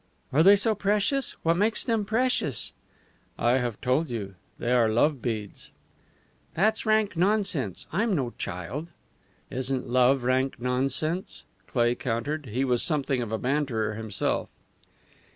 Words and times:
"Are 0.33 0.41
they 0.41 0.55
so 0.55 0.73
precious? 0.73 1.33
What 1.43 1.57
makes 1.57 1.83
them 1.83 2.05
precious?" 2.05 2.73
"I 3.37 3.59
have 3.59 3.79
told 3.81 4.09
you 4.09 4.33
they 4.57 4.71
are 4.71 4.89
love 4.89 5.21
beads." 5.21 5.69
"That's 6.55 6.87
rank 6.87 7.15
nonsense! 7.15 7.85
I'm 7.93 8.15
no 8.15 8.33
child!" 8.39 8.87
"Isn't 9.51 9.87
love 9.87 10.23
rank 10.23 10.59
nonsense?" 10.59 11.43
Cleigh 11.67 11.93
countered. 11.93 12.47
He 12.47 12.65
was 12.65 12.81
something 12.81 13.21
of 13.21 13.31
a 13.31 13.37
banterer 13.37 13.93
himself. 13.95 14.49